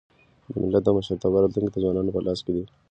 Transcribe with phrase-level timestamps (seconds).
[0.51, 2.63] د ملت د مشرتابه راتلونکی د ځوانانو په لاس کي دی.